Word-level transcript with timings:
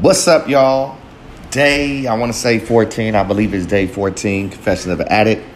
What's 0.00 0.26
up, 0.26 0.48
y'all? 0.48 0.98
Day, 1.50 2.06
I 2.06 2.16
want 2.16 2.32
to 2.32 2.38
say 2.38 2.58
14. 2.58 3.14
I 3.14 3.22
believe 3.24 3.52
it's 3.52 3.66
day 3.66 3.86
14, 3.86 4.48
Confession 4.48 4.90
of 4.90 5.00
an 5.00 5.08
Addict. 5.08 5.46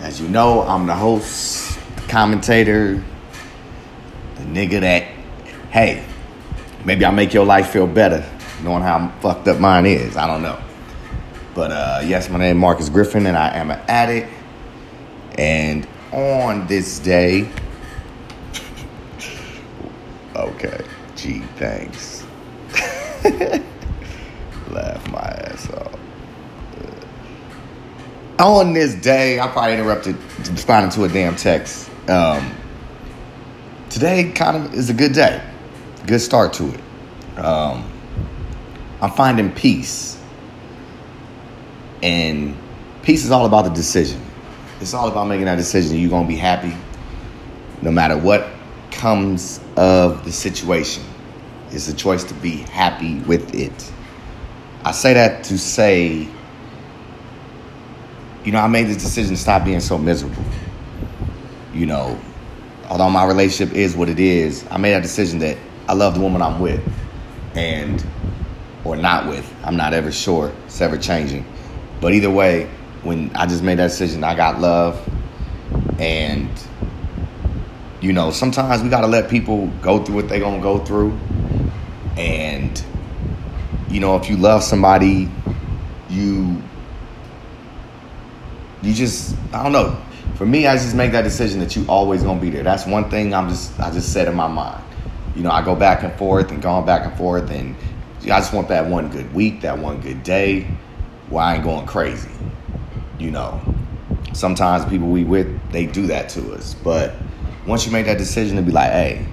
As 0.00 0.20
you 0.20 0.28
know, 0.28 0.60
I'm 0.60 0.86
the 0.86 0.94
host, 0.94 1.78
the 1.96 2.02
commentator, 2.02 3.02
the 4.36 4.42
nigga 4.42 4.82
that, 4.82 5.04
hey, 5.70 6.04
maybe 6.84 7.06
I 7.06 7.10
make 7.10 7.32
your 7.32 7.46
life 7.46 7.70
feel 7.70 7.86
better 7.86 8.24
knowing 8.62 8.82
how 8.82 9.08
fucked 9.20 9.48
up 9.48 9.58
mine 9.58 9.86
is. 9.86 10.14
I 10.16 10.26
don't 10.26 10.42
know. 10.42 10.60
But 11.54 11.72
uh, 11.72 12.02
yes, 12.04 12.28
my 12.28 12.38
name 12.38 12.56
is 12.56 12.60
Marcus 12.60 12.90
Griffin, 12.90 13.26
and 13.26 13.36
I 13.36 13.56
am 13.56 13.70
an 13.70 13.80
addict. 13.88 14.30
And 15.38 15.88
on 16.12 16.66
this 16.66 16.98
day, 16.98 17.50
okay, 20.36 20.84
gee, 21.16 21.40
thanks. 21.56 22.26
Laugh 24.70 25.10
my 25.10 25.18
ass 25.18 25.70
off. 25.72 25.98
On 28.38 28.72
this 28.72 28.94
day, 28.94 29.38
I 29.38 29.46
probably 29.48 29.74
interrupted 29.74 30.16
responding 30.38 30.90
to 30.92 31.04
a 31.04 31.08
damn 31.08 31.36
text. 31.36 31.90
Um, 32.08 32.54
today 33.90 34.32
kind 34.32 34.56
of 34.56 34.72
is 34.72 34.88
a 34.88 34.94
good 34.94 35.12
day, 35.12 35.42
good 36.06 36.20
start 36.20 36.54
to 36.54 36.72
it. 36.72 37.38
Um, 37.38 37.84
I'm 39.02 39.10
finding 39.10 39.52
peace, 39.52 40.18
and 42.02 42.56
peace 43.02 43.26
is 43.26 43.30
all 43.30 43.44
about 43.44 43.64
the 43.64 43.70
decision. 43.70 44.22
It's 44.80 44.94
all 44.94 45.08
about 45.08 45.26
making 45.26 45.44
that 45.44 45.56
decision. 45.56 45.98
You're 45.98 46.08
gonna 46.08 46.26
be 46.26 46.36
happy, 46.36 46.74
no 47.82 47.90
matter 47.90 48.16
what 48.16 48.48
comes 48.90 49.60
of 49.76 50.24
the 50.24 50.32
situation. 50.32 51.04
It's 51.72 51.88
a 51.88 51.94
choice 51.94 52.24
to 52.24 52.34
be 52.34 52.56
happy 52.56 53.20
with 53.20 53.54
it. 53.54 53.92
I 54.84 54.92
say 54.92 55.14
that 55.14 55.44
to 55.44 55.58
say, 55.58 56.28
you 58.44 58.52
know, 58.52 58.58
I 58.58 58.66
made 58.66 58.86
this 58.86 58.96
decision 58.96 59.34
to 59.34 59.40
stop 59.40 59.64
being 59.64 59.80
so 59.80 59.98
miserable. 59.98 60.42
You 61.72 61.86
know, 61.86 62.18
although 62.88 63.10
my 63.10 63.24
relationship 63.24 63.74
is 63.76 63.94
what 63.94 64.08
it 64.08 64.18
is, 64.18 64.66
I 64.70 64.78
made 64.78 64.92
that 64.92 65.02
decision 65.02 65.38
that 65.40 65.56
I 65.88 65.92
love 65.92 66.14
the 66.14 66.20
woman 66.20 66.42
I'm 66.42 66.60
with, 66.60 66.82
and 67.54 68.04
or 68.84 68.96
not 68.96 69.28
with. 69.28 69.52
I'm 69.64 69.76
not 69.76 69.92
ever 69.92 70.10
sure. 70.10 70.52
It's 70.66 70.80
ever 70.80 70.96
changing. 70.96 71.44
But 72.00 72.14
either 72.14 72.30
way, 72.30 72.68
when 73.02 73.30
I 73.36 73.46
just 73.46 73.62
made 73.62 73.78
that 73.78 73.88
decision, 73.88 74.24
I 74.24 74.34
got 74.34 74.60
love, 74.60 74.98
and 75.98 76.48
you 78.00 78.12
know, 78.12 78.30
sometimes 78.30 78.82
we 78.82 78.88
gotta 78.88 79.06
let 79.06 79.28
people 79.28 79.66
go 79.82 80.02
through 80.02 80.16
what 80.16 80.28
they're 80.28 80.40
gonna 80.40 80.62
go 80.62 80.78
through, 80.78 81.18
and 82.20 82.84
you 83.88 83.98
know, 83.98 84.16
if 84.16 84.28
you 84.28 84.36
love 84.36 84.62
somebody, 84.62 85.28
you 86.08 86.62
you 88.82 88.94
just 88.94 89.34
I 89.52 89.62
don't 89.62 89.72
know. 89.72 90.00
For 90.34 90.46
me, 90.46 90.66
I 90.66 90.74
just 90.74 90.94
make 90.94 91.12
that 91.12 91.22
decision 91.22 91.60
that 91.60 91.76
you 91.76 91.84
always 91.88 92.22
gonna 92.22 92.40
be 92.40 92.50
there. 92.50 92.62
That's 92.62 92.86
one 92.86 93.10
thing 93.10 93.34
I'm 93.34 93.48
just 93.48 93.78
I 93.80 93.90
just 93.90 94.12
said 94.12 94.28
in 94.28 94.34
my 94.34 94.48
mind. 94.48 94.84
You 95.34 95.42
know, 95.42 95.50
I 95.50 95.64
go 95.64 95.74
back 95.74 96.02
and 96.02 96.12
forth 96.14 96.50
and 96.50 96.60
going 96.60 96.84
back 96.84 97.06
and 97.06 97.16
forth, 97.16 97.50
and 97.50 97.74
I 98.24 98.40
just 98.40 98.52
want 98.52 98.68
that 98.68 98.86
one 98.86 99.08
good 99.08 99.32
week, 99.34 99.62
that 99.62 99.78
one 99.78 100.00
good 100.00 100.22
day, 100.22 100.66
where 101.30 101.42
I 101.42 101.54
ain't 101.54 101.64
going 101.64 101.86
crazy. 101.86 102.30
You 103.18 103.30
know, 103.30 103.60
sometimes 104.34 104.84
people 104.84 105.08
we 105.08 105.24
with 105.24 105.72
they 105.72 105.86
do 105.86 106.06
that 106.08 106.28
to 106.30 106.52
us, 106.52 106.74
but 106.74 107.14
once 107.66 107.86
you 107.86 107.92
make 107.92 108.06
that 108.06 108.18
decision 108.18 108.56
to 108.56 108.62
be 108.62 108.72
like, 108.72 108.90
hey, 108.90 109.26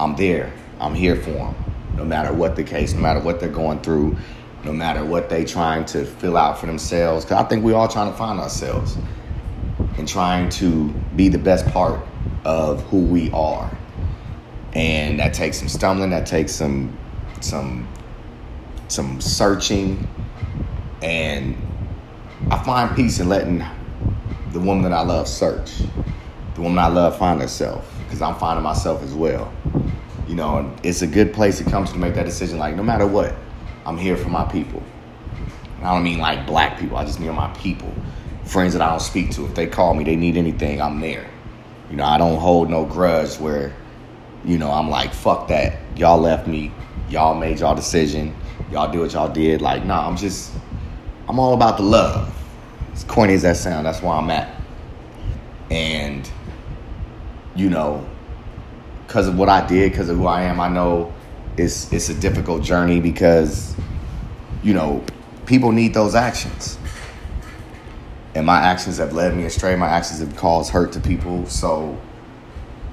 I'm 0.00 0.16
there, 0.16 0.52
I'm 0.80 0.94
here 0.94 1.16
for 1.16 1.30
them, 1.30 1.61
no 1.96 2.04
matter 2.04 2.32
what 2.32 2.56
the 2.56 2.64
case, 2.64 2.94
no 2.94 3.00
matter 3.00 3.20
what 3.20 3.40
they're 3.40 3.48
going 3.48 3.80
through, 3.80 4.16
no 4.64 4.72
matter 4.72 5.04
what 5.04 5.28
they're 5.28 5.44
trying 5.44 5.84
to 5.86 6.04
fill 6.04 6.36
out 6.36 6.58
for 6.58 6.66
themselves. 6.66 7.24
Because 7.24 7.44
I 7.44 7.48
think 7.48 7.64
we 7.64 7.72
all 7.72 7.88
trying 7.88 8.10
to 8.10 8.16
find 8.16 8.38
ourselves 8.38 8.96
and 9.98 10.08
trying 10.08 10.48
to 10.50 10.88
be 11.16 11.28
the 11.28 11.38
best 11.38 11.66
part 11.66 12.00
of 12.44 12.82
who 12.84 12.98
we 12.98 13.30
are. 13.32 13.70
And 14.74 15.18
that 15.18 15.34
takes 15.34 15.58
some 15.58 15.68
stumbling, 15.68 16.10
that 16.10 16.26
takes 16.26 16.52
some 16.52 16.96
some 17.40 17.88
some 18.88 19.20
searching, 19.20 20.08
and 21.02 21.56
I 22.50 22.62
find 22.62 22.94
peace 22.94 23.20
in 23.20 23.28
letting 23.28 23.64
the 24.52 24.60
woman 24.60 24.82
that 24.82 24.92
I 24.92 25.02
love 25.02 25.28
search, 25.28 25.82
the 26.54 26.60
woman 26.60 26.78
I 26.78 26.88
love 26.88 27.18
find 27.18 27.40
herself, 27.40 27.90
because 28.04 28.22
I'm 28.22 28.34
finding 28.36 28.62
myself 28.62 29.02
as 29.02 29.14
well. 29.14 29.52
You 30.32 30.38
know, 30.38 30.74
it's 30.82 31.02
a 31.02 31.06
good 31.06 31.34
place 31.34 31.58
to 31.58 31.64
come 31.64 31.84
to 31.84 31.98
make 31.98 32.14
that 32.14 32.24
decision. 32.24 32.58
Like, 32.58 32.74
no 32.74 32.82
matter 32.82 33.06
what, 33.06 33.34
I'm 33.84 33.98
here 33.98 34.16
for 34.16 34.30
my 34.30 34.46
people. 34.46 34.82
And 35.76 35.86
I 35.86 35.92
don't 35.92 36.02
mean 36.02 36.20
like 36.20 36.46
black 36.46 36.78
people. 36.78 36.96
I 36.96 37.04
just 37.04 37.20
mean 37.20 37.34
my 37.34 37.52
people, 37.52 37.92
friends 38.46 38.72
that 38.72 38.80
I 38.80 38.88
don't 38.88 39.02
speak 39.02 39.30
to. 39.32 39.44
If 39.44 39.54
they 39.54 39.66
call 39.66 39.92
me, 39.92 40.04
they 40.04 40.16
need 40.16 40.38
anything, 40.38 40.80
I'm 40.80 41.00
there. 41.00 41.28
You 41.90 41.96
know, 41.96 42.04
I 42.04 42.16
don't 42.16 42.40
hold 42.40 42.70
no 42.70 42.86
grudge 42.86 43.36
where, 43.40 43.76
you 44.42 44.56
know, 44.56 44.70
I'm 44.70 44.88
like, 44.88 45.12
fuck 45.12 45.48
that. 45.48 45.78
Y'all 45.98 46.18
left 46.18 46.46
me. 46.46 46.72
Y'all 47.10 47.34
made 47.34 47.60
y'all 47.60 47.74
decision. 47.74 48.34
Y'all 48.70 48.90
do 48.90 49.00
what 49.00 49.12
y'all 49.12 49.30
did. 49.30 49.60
Like, 49.60 49.84
nah, 49.84 50.08
I'm 50.08 50.16
just, 50.16 50.50
I'm 51.28 51.38
all 51.38 51.52
about 51.52 51.76
the 51.76 51.82
love. 51.82 52.34
As 52.94 53.04
corny 53.04 53.34
as 53.34 53.42
that 53.42 53.58
sound, 53.58 53.84
that's 53.84 54.00
where 54.00 54.14
I'm 54.14 54.30
at. 54.30 54.58
And, 55.70 56.26
you 57.54 57.68
know, 57.68 58.08
because 59.12 59.28
of 59.28 59.36
what 59.36 59.50
I 59.50 59.66
did, 59.66 59.92
because 59.92 60.08
of 60.08 60.16
who 60.16 60.26
I 60.26 60.44
am, 60.44 60.58
I 60.58 60.68
know 60.68 61.12
it's 61.58 61.92
it's 61.92 62.08
a 62.08 62.14
difficult 62.14 62.62
journey 62.62 62.98
because, 62.98 63.76
you 64.62 64.72
know, 64.72 65.04
people 65.44 65.70
need 65.70 65.92
those 65.92 66.14
actions. 66.14 66.78
And 68.34 68.46
my 68.46 68.56
actions 68.56 68.96
have 68.96 69.12
led 69.12 69.36
me 69.36 69.44
astray. 69.44 69.76
My 69.76 69.88
actions 69.88 70.20
have 70.20 70.34
caused 70.34 70.72
hurt 70.72 70.92
to 70.92 71.00
people. 71.00 71.44
So, 71.44 72.00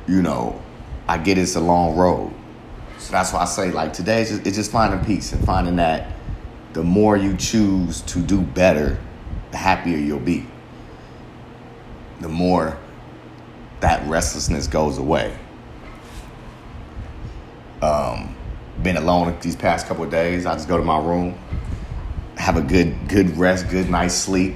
you 0.10 0.22
know, 0.22 0.62
I 1.08 1.20
get 1.20 1.38
it's 1.38 1.56
a 1.56 1.62
long 1.62 1.96
road. 1.96 2.34
So 2.98 3.14
that's 3.14 3.32
why 3.32 3.40
I 3.40 3.46
say 3.46 3.72
like 3.72 3.94
today 3.94 4.24
it's 4.24 4.32
just, 4.32 4.46
it's 4.46 4.58
just 4.58 4.72
finding 4.72 5.00
peace 5.06 5.32
and 5.32 5.42
finding 5.46 5.78
that 5.78 6.12
the 6.74 6.84
more 6.84 7.16
you 7.16 7.38
choose 7.38 8.02
to 8.02 8.20
do 8.20 8.42
better, 8.42 9.00
the 9.52 9.58
happier 9.58 9.98
you'll 9.98 10.20
be. 10.20 10.46
The 12.20 12.28
more 12.28 12.78
that 13.80 14.06
restlessness 14.10 14.68
goes 14.68 14.98
away. 14.98 15.34
Um, 17.82 18.36
been 18.84 18.98
alone 18.98 19.38
these 19.42 19.56
past 19.56 19.88
couple 19.88 20.04
of 20.04 20.12
days. 20.12 20.46
I 20.46 20.54
just 20.54 20.68
go 20.68 20.78
to 20.78 20.84
my 20.84 21.00
room, 21.00 21.38
have 22.38 22.58
a 22.58 22.62
good 22.62 23.08
good 23.08 23.38
rest, 23.38 23.70
good 23.70 23.90
night's 23.90 24.14
sleep. 24.14 24.56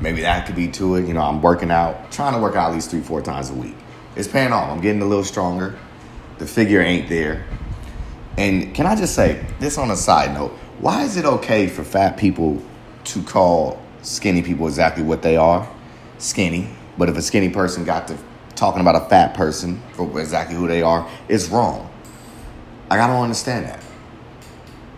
Maybe 0.00 0.22
that 0.22 0.46
could 0.46 0.56
be 0.56 0.68
to 0.72 0.96
it. 0.96 1.06
You 1.06 1.14
know, 1.14 1.22
I'm 1.22 1.40
working 1.40 1.70
out, 1.70 2.12
trying 2.12 2.34
to 2.34 2.40
work 2.40 2.56
out 2.56 2.70
at 2.70 2.74
least 2.74 2.90
three, 2.90 3.00
four 3.00 3.22
times 3.22 3.50
a 3.50 3.54
week. 3.54 3.76
It's 4.14 4.28
paying 4.28 4.52
off. 4.52 4.70
I'm 4.70 4.80
getting 4.80 5.02
a 5.02 5.06
little 5.06 5.24
stronger. 5.24 5.78
The 6.38 6.46
figure 6.46 6.80
ain't 6.80 7.08
there. 7.08 7.46
And 8.38 8.74
can 8.74 8.86
I 8.86 8.94
just 8.96 9.14
say 9.14 9.46
this 9.58 9.78
on 9.78 9.90
a 9.90 9.96
side 9.96 10.34
note? 10.34 10.52
Why 10.80 11.04
is 11.04 11.16
it 11.16 11.24
okay 11.24 11.66
for 11.66 11.84
fat 11.84 12.18
people 12.18 12.62
to 13.04 13.22
call 13.22 13.82
skinny 14.02 14.42
people 14.42 14.66
exactly 14.66 15.02
what 15.02 15.22
they 15.22 15.36
are? 15.36 15.66
Skinny. 16.18 16.68
But 16.98 17.08
if 17.08 17.16
a 17.16 17.22
skinny 17.22 17.48
person 17.48 17.84
got 17.84 18.08
to 18.08 18.18
talking 18.54 18.80
about 18.80 18.96
a 18.96 19.08
fat 19.08 19.34
person 19.34 19.80
for 19.92 20.20
exactly 20.20 20.56
who 20.56 20.66
they 20.66 20.82
are, 20.82 21.08
it's 21.28 21.48
wrong. 21.48 21.90
Like, 22.90 23.00
I 23.00 23.06
don't 23.06 23.22
understand 23.22 23.66
that. 23.66 23.82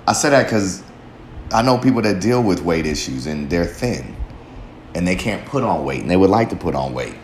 I 0.07 0.13
say 0.13 0.31
that 0.31 0.45
because 0.45 0.83
I 1.53 1.63
know 1.63 1.79
people 1.79 2.03
that 2.03 2.21
deal 2.21 2.43
with 2.43 2.63
weight 2.63 2.87
issues 2.87 3.27
and 3.27 3.49
they're 3.49 3.67
thin 3.67 4.17
and 4.95 5.07
they 5.07 5.17
can't 5.17 5.45
put 5.47 5.63
on 5.63 5.85
weight 5.85 6.01
and 6.01 6.11
they 6.11 6.17
would 6.17 6.31
like 6.31 6.51
to 6.51 6.57
put 6.57 6.75
on 6.75 6.93
weight. 6.93 7.15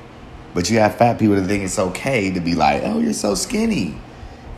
But 0.55 0.71
you 0.71 0.79
have 0.79 0.97
fat 0.97 1.19
people 1.19 1.35
that 1.37 1.47
think 1.47 1.65
it's 1.65 1.79
okay 1.79 2.31
to 2.33 2.41
be 2.41 2.55
like, 2.55 2.83
oh, 2.85 3.01
you're 3.01 3.13
so 3.13 3.35
skinny. 3.35 3.99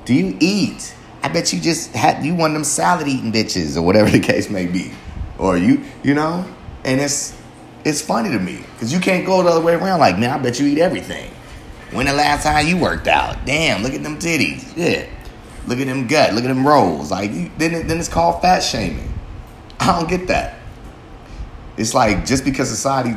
Do 0.04 0.14
you 0.14 0.36
eat? 0.40 0.94
I 1.22 1.28
bet 1.28 1.52
you 1.52 1.60
just 1.60 1.94
had 1.94 2.24
you 2.24 2.34
one 2.34 2.50
of 2.50 2.54
them 2.54 2.64
salad 2.64 3.08
eating 3.08 3.32
bitches 3.32 3.76
or 3.76 3.82
whatever 3.82 4.10
the 4.16 4.20
case 4.20 4.50
may 4.50 4.66
be. 4.66 4.92
Or 5.38 5.56
you, 5.56 5.82
you 6.02 6.14
know? 6.14 6.46
And 6.84 7.00
it's 7.00 7.36
it's 7.84 8.02
funny 8.02 8.30
to 8.30 8.38
me 8.38 8.64
because 8.74 8.92
you 8.92 8.98
can't 8.98 9.24
go 9.24 9.42
the 9.42 9.48
other 9.48 9.60
way 9.60 9.74
around. 9.74 10.00
Like, 10.00 10.18
man, 10.18 10.30
I 10.30 10.38
bet 10.42 10.58
you 10.58 10.66
eat 10.66 10.78
everything. 10.78 11.30
When 11.92 12.06
the 12.06 12.12
last 12.12 12.42
time 12.42 12.66
you 12.66 12.76
worked 12.76 13.06
out? 13.06 13.44
Damn, 13.46 13.82
look 13.82 13.94
at 13.94 14.02
them 14.02 14.18
titties. 14.18 14.76
Yeah. 14.76 15.08
Look 15.66 15.78
at 15.78 15.86
them 15.86 16.06
gut. 16.06 16.34
Look 16.34 16.44
at 16.44 16.48
them 16.48 16.66
rolls. 16.66 17.10
Like 17.10 17.30
then, 17.58 17.74
it, 17.74 17.88
then 17.88 17.98
it's 17.98 18.08
called 18.08 18.42
fat 18.42 18.60
shaming. 18.60 19.12
I 19.80 19.98
don't 19.98 20.08
get 20.08 20.28
that. 20.28 20.58
It's 21.76 21.94
like 21.94 22.24
just 22.24 22.44
because 22.44 22.68
society 22.68 23.16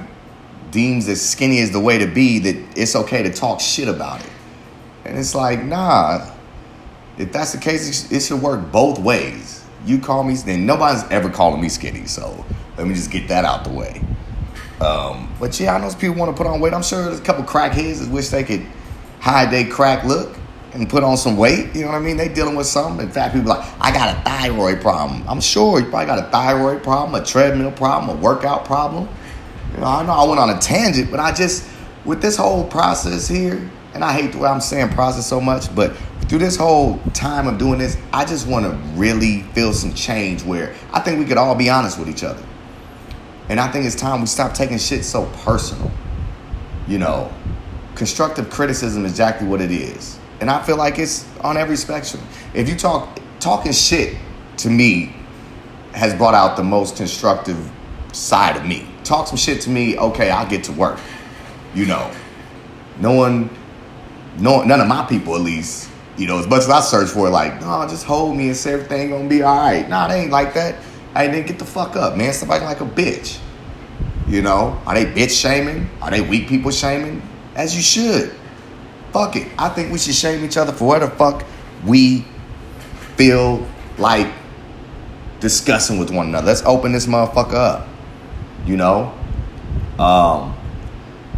deems 0.71 1.05
that 1.05 1.15
skinny 1.15 1.59
is 1.59 1.71
the 1.71 1.79
way 1.79 1.97
to 1.99 2.07
be, 2.07 2.39
that 2.39 2.77
it's 2.77 2.95
okay 2.95 3.23
to 3.23 3.31
talk 3.31 3.59
shit 3.59 3.87
about 3.87 4.23
it. 4.23 4.31
And 5.05 5.17
it's 5.17 5.33
like, 5.33 5.63
nah. 5.63 6.31
If 7.17 7.33
that's 7.33 7.51
the 7.51 7.57
case, 7.57 8.11
it 8.11 8.21
should 8.21 8.41
work 8.41 8.71
both 8.71 8.99
ways. 8.99 9.65
You 9.85 9.99
call 9.99 10.23
me, 10.23 10.35
then 10.35 10.65
nobody's 10.65 11.03
ever 11.11 11.29
calling 11.29 11.61
me 11.61 11.69
skinny. 11.69 12.05
So 12.05 12.45
let 12.77 12.87
me 12.87 12.93
just 12.93 13.11
get 13.11 13.27
that 13.29 13.45
out 13.45 13.63
the 13.63 13.71
way. 13.71 14.01
Um, 14.81 15.33
but 15.39 15.59
yeah, 15.59 15.75
I 15.75 15.79
know 15.79 15.93
people 15.93 16.15
want 16.15 16.35
to 16.35 16.37
put 16.37 16.47
on 16.47 16.61
weight. 16.61 16.73
I'm 16.73 16.83
sure 16.83 17.03
there's 17.03 17.19
a 17.19 17.23
couple 17.23 17.43
crackheads 17.43 17.99
that 17.99 18.09
wish 18.09 18.29
they 18.29 18.43
could 18.43 18.65
hide 19.19 19.51
their 19.51 19.67
crack 19.67 20.05
look. 20.05 20.37
And 20.73 20.89
put 20.89 21.03
on 21.03 21.17
some 21.17 21.37
weight. 21.37 21.75
You 21.75 21.81
know 21.81 21.87
what 21.87 21.95
I 21.95 21.99
mean? 21.99 22.17
They 22.17 22.29
dealing 22.29 22.55
with 22.55 22.67
something. 22.67 23.05
In 23.05 23.11
fact, 23.11 23.33
people 23.33 23.49
like, 23.49 23.67
I 23.79 23.91
got 23.91 24.15
a 24.15 24.21
thyroid 24.21 24.81
problem. 24.81 25.23
I'm 25.27 25.41
sure 25.41 25.79
you 25.79 25.89
probably 25.89 26.05
got 26.05 26.19
a 26.19 26.29
thyroid 26.29 26.83
problem, 26.83 27.21
a 27.21 27.25
treadmill 27.25 27.71
problem, 27.71 28.17
a 28.17 28.21
workout 28.21 28.65
problem. 28.65 29.07
You 29.73 29.81
know, 29.81 29.87
I 29.87 30.05
know 30.05 30.13
I 30.13 30.27
went 30.27 30.39
on 30.39 30.49
a 30.49 30.59
tangent, 30.59 31.11
but 31.11 31.19
I 31.19 31.31
just 31.33 31.67
with 32.05 32.21
this 32.21 32.37
whole 32.37 32.65
process 32.65 33.27
here, 33.27 33.69
and 33.93 34.03
I 34.03 34.13
hate 34.13 34.31
the 34.31 34.37
way 34.37 34.49
I'm 34.49 34.61
saying 34.61 34.89
process 34.89 35.25
so 35.27 35.41
much, 35.41 35.73
but 35.75 35.95
through 36.27 36.39
this 36.39 36.55
whole 36.55 36.99
time 37.13 37.47
of 37.47 37.57
doing 37.57 37.79
this, 37.79 37.97
I 38.13 38.23
just 38.23 38.47
want 38.47 38.65
to 38.65 38.71
really 38.99 39.41
feel 39.53 39.73
some 39.73 39.93
change 39.93 40.43
where 40.43 40.75
I 40.93 40.99
think 40.99 41.19
we 41.19 41.25
could 41.25 41.37
all 41.37 41.55
be 41.55 41.69
honest 41.69 41.97
with 41.97 42.07
each 42.07 42.23
other. 42.23 42.43
And 43.49 43.59
I 43.59 43.71
think 43.71 43.85
it's 43.85 43.95
time 43.95 44.21
we 44.21 44.27
stop 44.27 44.53
taking 44.53 44.77
shit 44.77 45.03
so 45.03 45.25
personal. 45.43 45.91
You 46.87 46.99
know, 46.99 47.33
constructive 47.95 48.51
criticism 48.51 49.05
is 49.05 49.11
exactly 49.11 49.47
what 49.47 49.59
it 49.59 49.71
is. 49.71 50.18
And 50.41 50.49
I 50.49 50.61
feel 50.63 50.77
like 50.77 50.99
it's 50.99 51.27
on 51.41 51.57
every 51.57 51.75
spectrum. 51.75 52.23
If 52.53 52.69
you 52.69 52.75
talk 52.75 53.19
talking 53.39 53.71
shit 53.71 54.17
to 54.57 54.69
me 54.69 55.15
has 55.93 56.13
brought 56.13 56.33
out 56.33 56.55
the 56.55 56.63
most 56.63 56.97
constructive 56.97 57.71
side 58.13 58.55
of 58.55 58.65
me. 58.65 58.87
Talk 59.03 59.27
some 59.27 59.37
shit 59.37 59.61
to 59.61 59.69
me, 59.69 59.97
okay, 59.97 60.29
I'll 60.29 60.47
get 60.47 60.63
to 60.65 60.71
work. 60.71 60.99
You 61.73 61.85
know. 61.85 62.11
No 62.99 63.13
one 63.13 63.49
no 64.37 64.63
none 64.63 64.79
of 64.79 64.87
my 64.87 65.05
people 65.05 65.35
at 65.35 65.41
least, 65.41 65.89
you 66.17 66.27
know, 66.27 66.39
as 66.39 66.47
much 66.47 66.59
as 66.61 66.69
I 66.69 66.81
search 66.81 67.09
for 67.09 67.27
it, 67.27 67.31
like, 67.31 67.59
no, 67.61 67.85
just 67.87 68.05
hold 68.05 68.35
me 68.35 68.47
and 68.47 68.57
say 68.57 68.73
everything 68.73 69.09
gonna 69.09 69.27
be 69.27 69.43
alright. 69.43 69.89
Nah, 69.89 70.07
they 70.07 70.21
ain't 70.21 70.31
like 70.31 70.53
that. 70.53 70.75
I 71.15 71.27
didn't 71.27 71.47
get 71.47 71.59
the 71.59 71.65
fuck 71.65 71.95
up, 71.95 72.17
man. 72.17 72.33
Somebody 72.33 72.65
like 72.65 72.81
a 72.81 72.85
bitch. 72.85 73.39
You 74.27 74.41
know, 74.41 74.79
are 74.85 74.93
they 74.93 75.05
bitch 75.05 75.41
shaming? 75.41 75.89
Are 76.01 76.11
they 76.11 76.21
weak 76.21 76.47
people 76.47 76.71
shaming? 76.71 77.21
As 77.55 77.75
you 77.75 77.81
should. 77.81 78.35
Fuck 79.11 79.35
it. 79.35 79.47
I 79.57 79.69
think 79.69 79.91
we 79.91 79.97
should 79.97 80.15
shame 80.15 80.43
each 80.43 80.57
other 80.57 80.71
for 80.71 80.87
what 80.87 80.99
the 80.99 81.09
fuck 81.09 81.45
we 81.85 82.25
feel 83.15 83.67
like 83.97 84.31
discussing 85.39 85.99
with 85.99 86.11
one 86.11 86.27
another. 86.27 86.47
Let's 86.47 86.63
open 86.63 86.91
this 86.91 87.05
motherfucker 87.05 87.53
up. 87.53 87.87
You 88.65 88.77
know? 88.77 89.13
Um, 89.97 90.55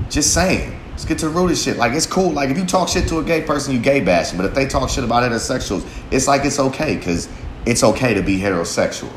just 0.09 0.33
saying. 0.33 0.79
Let's 0.91 1.05
get 1.05 1.19
to 1.19 1.29
the 1.29 1.31
root 1.31 1.51
of 1.51 1.57
shit. 1.57 1.77
Like 1.77 1.93
it's 1.93 2.05
cool. 2.05 2.31
Like 2.31 2.49
if 2.49 2.57
you 2.57 2.65
talk 2.65 2.89
shit 2.89 3.07
to 3.07 3.19
a 3.19 3.23
gay 3.23 3.41
person, 3.41 3.73
you 3.73 3.79
gay 3.79 4.01
bashing. 4.01 4.37
But 4.37 4.45
if 4.45 4.53
they 4.53 4.67
talk 4.67 4.89
shit 4.89 5.03
about 5.03 5.23
heterosexuals, 5.23 5.87
it's 6.11 6.27
like 6.27 6.45
it's 6.45 6.59
okay 6.59 6.95
because 6.97 7.29
it's 7.65 7.83
okay 7.83 8.13
to 8.13 8.21
be 8.21 8.37
heterosexual. 8.37 9.11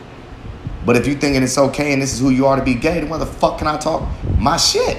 But 0.87 0.97
if 0.97 1.06
you're 1.06 1.19
thinking 1.19 1.43
it's 1.43 1.59
okay 1.59 1.93
and 1.93 2.01
this 2.01 2.12
is 2.12 2.21
who 2.21 2.31
you 2.31 2.47
are 2.47 2.56
to 2.56 2.65
be 2.65 2.75
gay, 2.75 3.01
then 3.01 3.09
why 3.09 3.19
the 3.19 3.27
fuck 3.27 3.59
can 3.59 3.67
I 3.67 3.77
talk 3.79 4.09
my 4.39 4.56
shit? 4.56 4.99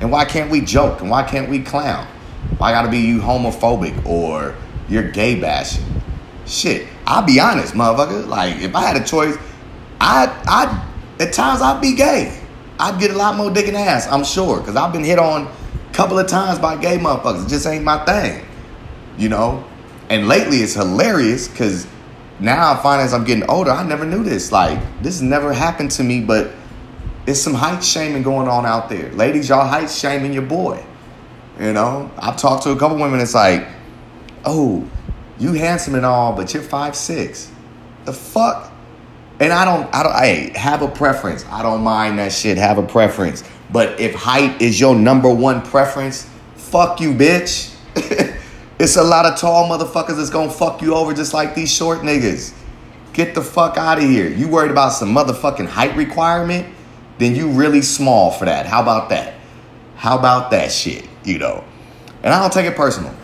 And 0.00 0.10
why 0.10 0.24
can't 0.24 0.50
we 0.50 0.60
joke? 0.60 1.00
And 1.00 1.10
why 1.10 1.22
can't 1.22 1.48
we 1.48 1.60
clown? 1.60 2.06
Why 2.60 2.72
gotta 2.72 2.90
be 2.90 2.98
you 2.98 3.20
homophobic 3.20 4.04
or 4.04 4.54
you're 4.86 5.10
gay 5.10 5.40
bashing? 5.40 5.82
Shit, 6.44 6.86
I'll 7.06 7.24
be 7.24 7.40
honest, 7.40 7.72
motherfucker. 7.72 8.26
Like 8.26 8.56
if 8.56 8.76
I 8.76 8.82
had 8.82 9.00
a 9.00 9.04
choice, 9.04 9.34
I 9.98 10.26
I 10.46 10.86
at 11.24 11.32
times 11.32 11.62
I'd 11.62 11.80
be 11.80 11.94
gay. 11.94 12.38
I'd 12.78 13.00
get 13.00 13.12
a 13.12 13.16
lot 13.16 13.38
more 13.38 13.50
dick 13.50 13.66
and 13.66 13.78
ass, 13.78 14.06
I'm 14.08 14.24
sure, 14.24 14.58
because 14.58 14.76
I've 14.76 14.92
been 14.92 15.04
hit 15.04 15.18
on 15.18 15.46
a 15.46 15.94
couple 15.94 16.18
of 16.18 16.26
times 16.26 16.58
by 16.58 16.76
gay 16.76 16.98
motherfuckers. 16.98 17.46
It 17.46 17.48
just 17.48 17.66
ain't 17.66 17.82
my 17.82 18.04
thing, 18.04 18.44
you 19.16 19.30
know. 19.30 19.64
And 20.10 20.28
lately 20.28 20.58
it's 20.58 20.74
hilarious 20.74 21.48
because 21.48 21.86
now 22.40 22.74
I 22.74 22.82
find 22.82 23.00
as 23.00 23.14
I'm 23.14 23.24
getting 23.24 23.48
older, 23.48 23.70
I 23.70 23.88
never 23.88 24.04
knew 24.04 24.22
this. 24.22 24.52
Like 24.52 24.78
this 25.02 25.22
never 25.22 25.54
happened 25.54 25.92
to 25.92 26.04
me, 26.04 26.20
but 26.20 26.50
it's 27.26 27.40
some 27.40 27.54
height 27.54 27.82
shaming 27.82 28.22
going 28.22 28.48
on 28.48 28.66
out 28.66 28.90
there. 28.90 29.10
Ladies, 29.12 29.48
y'all 29.48 29.66
height 29.66 29.88
shaming 29.88 30.34
your 30.34 30.42
boy. 30.42 30.84
You 31.60 31.72
know, 31.72 32.10
I've 32.18 32.36
talked 32.36 32.64
to 32.64 32.70
a 32.70 32.76
couple 32.76 32.96
women. 32.96 33.20
It's 33.20 33.34
like, 33.34 33.68
oh, 34.44 34.88
you 35.38 35.52
handsome 35.52 35.94
and 35.94 36.06
all, 36.06 36.34
but 36.34 36.52
you're 36.52 36.62
five 36.62 36.96
six. 36.96 37.52
The 38.06 38.12
fuck? 38.12 38.72
And 39.38 39.52
I 39.52 39.64
don't, 39.64 39.94
I 39.94 40.02
don't. 40.02 40.14
Hey, 40.14 40.58
have 40.58 40.82
a 40.82 40.88
preference. 40.88 41.44
I 41.46 41.62
don't 41.62 41.82
mind 41.82 42.18
that 42.18 42.32
shit. 42.32 42.58
Have 42.58 42.78
a 42.78 42.86
preference. 42.86 43.44
But 43.70 44.00
if 44.00 44.14
height 44.14 44.60
is 44.60 44.80
your 44.80 44.96
number 44.96 45.32
one 45.32 45.62
preference, 45.62 46.28
fuck 46.56 47.00
you, 47.00 47.12
bitch. 47.14 47.76
It's 48.80 48.96
a 48.96 49.04
lot 49.04 49.26
of 49.26 49.38
tall 49.38 49.68
motherfuckers 49.68 50.16
that's 50.16 50.30
gonna 50.30 50.50
fuck 50.50 50.80
you 50.80 50.94
over 50.94 51.12
just 51.12 51.34
like 51.34 51.54
these 51.54 51.70
short 51.70 51.98
niggas. 51.98 52.54
Get 53.12 53.34
the 53.34 53.42
fuck 53.42 53.76
out 53.76 53.98
of 53.98 54.04
here. 54.04 54.26
You 54.26 54.48
worried 54.48 54.70
about 54.70 54.94
some 54.94 55.14
motherfucking 55.14 55.66
height 55.66 55.94
requirement? 55.96 56.66
Then 57.18 57.36
you 57.36 57.50
really 57.50 57.82
small 57.82 58.30
for 58.30 58.46
that. 58.46 58.64
How 58.64 58.80
about 58.80 59.10
that? 59.10 59.34
How 60.00 60.16
about 60.16 60.50
that 60.52 60.72
shit? 60.72 61.06
You 61.24 61.38
know? 61.38 61.62
And 62.22 62.32
I 62.32 62.40
don't 62.40 62.50
take 62.50 62.64
it 62.64 62.74
personal. 62.74 63.14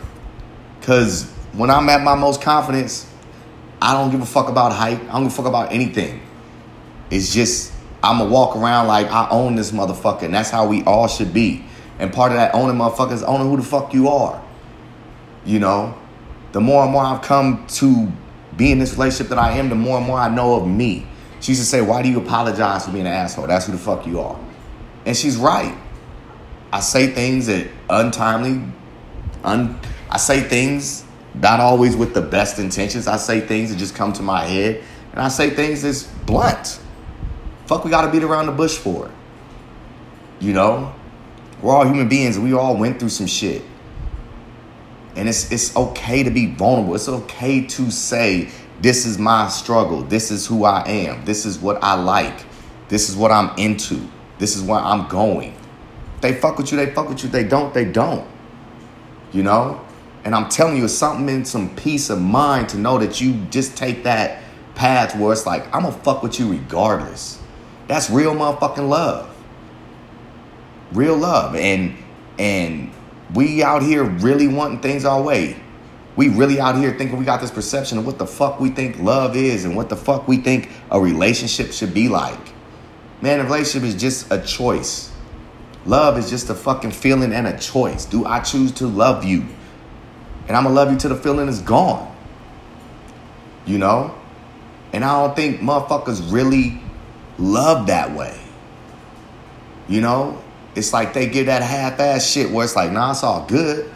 Cause 0.82 1.25
when 1.55 1.70
I'm 1.70 1.88
at 1.88 2.02
my 2.02 2.14
most 2.14 2.43
confidence, 2.43 3.11
I 3.81 3.94
don't 3.94 4.11
give 4.11 4.20
a 4.20 4.26
fuck 4.26 4.50
about 4.50 4.73
height. 4.73 5.00
I 5.00 5.12
don't 5.12 5.23
give 5.23 5.32
a 5.32 5.37
fuck 5.37 5.46
about 5.46 5.73
anything. 5.73 6.20
It's 7.11 7.32
just 7.32 7.73
I'ma 8.02 8.26
walk 8.26 8.56
around 8.56 8.88
like 8.88 9.06
I 9.06 9.26
own 9.31 9.56
this 9.56 9.70
motherfucker, 9.70 10.25
and 10.25 10.34
that's 10.34 10.50
how 10.50 10.67
we 10.67 10.84
all 10.84 11.08
should 11.08 11.32
be. 11.32 11.64
And 11.99 12.12
part 12.12 12.31
of 12.31 12.37
that 12.37 12.55
owning 12.55 12.76
motherfucker 12.76 13.12
is 13.12 13.23
owning 13.23 13.49
who 13.49 13.56
the 13.56 13.62
fuck 13.62 13.94
you 13.94 14.11
are. 14.11 14.44
You 15.46 15.61
know, 15.61 15.96
the 16.52 16.61
more 16.61 16.82
and 16.82 16.93
more 16.93 17.05
I've 17.05 17.23
come 17.23 17.67
to 17.69 18.12
be 18.55 18.70
in 18.70 18.81
this 18.81 18.93
relationship 18.93 19.28
that 19.31 19.38
I 19.38 19.52
am, 19.52 19.70
the 19.70 19.76
more 19.76 19.96
and 19.96 20.06
more 20.06 20.19
I 20.19 20.28
know 20.28 20.56
of 20.56 20.69
me. 20.69 21.06
She 21.40 21.52
used 21.52 21.62
to 21.62 21.67
say, 21.67 21.81
Why 21.81 22.02
do 22.02 22.11
you 22.11 22.19
apologize 22.19 22.84
for 22.84 22.93
being 22.93 23.06
an 23.06 23.14
asshole? 23.14 23.46
That's 23.46 23.64
who 23.64 23.73
the 23.73 23.78
fuck 23.78 24.06
you 24.06 24.20
are. 24.20 24.38
And 25.06 25.17
she's 25.17 25.38
right. 25.38 25.75
I 26.76 26.81
say 26.81 27.06
things 27.06 27.46
that 27.46 27.69
untimely, 27.88 28.62
un, 29.43 29.81
I 30.11 30.19
say 30.19 30.43
things 30.43 31.06
not 31.32 31.58
always 31.58 31.96
with 31.96 32.12
the 32.12 32.20
best 32.20 32.58
intentions. 32.58 33.08
I 33.08 33.17
say 33.17 33.40
things 33.40 33.70
that 33.70 33.78
just 33.78 33.94
come 33.94 34.12
to 34.12 34.23
my 34.23 34.44
head. 34.44 34.84
And 35.12 35.23
I 35.23 35.28
say 35.28 35.49
things 35.49 35.81
that's 35.81 36.02
blunt. 36.02 36.78
Fuck, 37.64 37.87
we 37.87 37.90
gotta 37.90 38.12
beat 38.12 38.23
around 38.23 38.44
the 38.44 38.52
bush 38.52 38.76
for. 38.76 39.11
You 40.38 40.52
know? 40.52 40.94
We're 41.62 41.75
all 41.75 41.87
human 41.87 42.11
beings 42.11 42.38
we 42.38 42.52
all 42.52 42.76
went 42.76 43.00
through 43.00 43.08
some 43.08 43.26
shit. 43.26 43.62
And 45.14 45.31
it's 45.31 45.50
it's 45.50 45.75
okay 45.75 46.25
to 46.25 46.31
be 46.31 46.52
vulnerable. 46.52 46.94
It's 46.94 47.08
okay 47.08 47.64
to 47.69 47.90
say, 47.90 48.50
this 48.82 49.06
is 49.06 49.19
my 49.19 49.49
struggle. 49.49 50.02
This 50.02 50.31
is 50.31 50.46
who 50.46 50.64
I 50.64 50.87
am. 50.87 51.25
This 51.25 51.46
is 51.46 51.58
what 51.58 51.82
I 51.82 51.94
like. 51.94 52.44
This 52.90 53.08
is 53.08 53.17
what 53.17 53.32
I'm 53.32 53.56
into. 53.56 54.06
This 54.38 54.56
is 54.56 54.62
where 54.62 54.78
I'm 54.78 55.08
going. 55.08 55.56
They 56.21 56.35
fuck 56.35 56.59
with 56.59 56.73
you, 56.73 56.77
they 56.77 56.93
fuck 56.93 57.09
with 57.09 57.23
you. 57.23 57.29
They 57.29 57.45
don't, 57.45 57.73
they 57.75 57.85
don't. 57.85 58.27
You 59.33 59.43
know? 59.43 59.85
And 60.25 60.35
I'm 60.35 60.49
telling 60.49 60.77
you, 60.77 60.85
it's 60.85 60.95
something 60.95 61.29
in 61.29 61.45
some 61.45 61.75
peace 61.77 62.11
of 62.11 62.21
mind 62.21 62.69
to 62.71 62.79
know 62.79 62.99
that 62.99 63.21
you 63.21 63.35
just 63.51 63.77
take 63.77 64.05
that 64.05 64.43
path 64.75 65.17
where 65.17 65.33
it's 65.33 65.47
like, 65.47 65.64
I'm 65.67 65.83
gonna 65.83 65.93
fuck 65.93 66.23
with 66.23 66.40
you 66.40 66.50
regardless. 66.50 67.40
That's 67.87 68.11
real 68.11 68.35
motherfucking 68.35 68.88
love. 68.88 69.35
Real 70.93 71.17
love. 71.17 71.55
And 71.55 71.97
and 72.38 72.90
we 73.35 73.62
out 73.62 73.83
here 73.83 74.05
really 74.05 74.49
wanting 74.49 74.81
things 74.81 75.05
our 75.05 75.23
way. 75.23 75.57
We 76.17 76.29
really 76.29 76.59
out 76.59 76.76
here 76.76 76.97
thinking 76.97 77.19
we 77.19 77.25
got 77.25 77.40
this 77.40 77.50
perception 77.50 77.99
of 77.99 78.07
what 78.07 78.19
the 78.19 78.26
fuck 78.26 78.59
we 78.59 78.71
think 78.71 78.99
love 78.99 79.37
is 79.37 79.64
and 79.64 79.76
what 79.76 79.88
the 79.88 79.97
fuck 79.97 80.26
we 80.26 80.38
think 80.38 80.71
a 80.90 81.00
relationship 81.00 81.73
should 81.73 81.93
be 81.93 82.09
like. 82.09 82.38
Man, 83.21 83.40
a 83.40 83.45
relationship 83.45 83.88
is 83.88 83.95
just 83.95 84.33
a 84.33 84.40
choice. 84.43 85.12
Love 85.87 86.19
is 86.19 86.28
just 86.28 86.50
a 86.50 86.55
fucking 86.55 86.90
feeling 86.90 87.33
and 87.33 87.47
a 87.47 87.57
choice. 87.59 88.05
Do 88.05 88.26
I 88.26 88.40
choose 88.40 88.73
to 88.73 88.87
love 88.87 89.25
you? 89.25 89.47
And 90.49 90.57
I'm 90.57 90.64
gonna 90.64 90.75
love 90.75 90.90
you 90.90 90.99
till 90.99 91.11
the 91.11 91.16
feeling 91.16 91.49
is 91.49 91.61
gone. 91.61 92.14
You 93.66 93.78
know? 93.78 94.14
And 94.93 95.05
I 95.05 95.26
don't 95.26 95.37
think 95.37 95.61
motherfuckers 95.61 96.33
really 96.33 96.81
love 97.38 97.87
that 97.87 98.16
way. 98.16 98.40
You 99.88 100.00
know? 100.00 100.43
It's 100.75 100.93
like 100.93 101.14
they 101.14 101.28
give 101.28 101.47
that 101.47 101.62
half-ass 101.62 102.31
shit 102.31 102.50
where 102.50 102.64
it's 102.64 102.76
like, 102.76 102.93
nah, 102.93 103.12
it's 103.12 103.23
all 103.23 103.47
good. 103.47 103.93